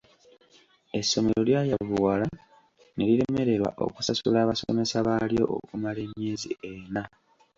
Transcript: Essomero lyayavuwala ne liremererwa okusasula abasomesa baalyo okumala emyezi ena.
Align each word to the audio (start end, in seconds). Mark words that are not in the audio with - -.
Essomero 0.99 1.41
lyayavuwala 1.47 2.27
ne 2.95 3.03
liremererwa 3.09 3.69
okusasula 3.85 4.37
abasomesa 4.41 4.97
baalyo 5.07 5.43
okumala 5.57 5.99
emyezi 6.07 6.51
ena. 6.73 7.03